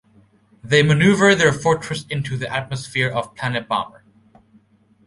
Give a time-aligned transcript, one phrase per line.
[0.63, 4.03] They maneuver their fortress into the atmosphere of Planet Bomber.